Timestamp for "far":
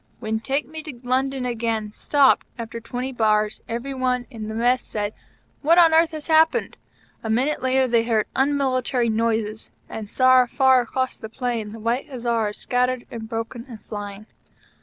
10.47-10.81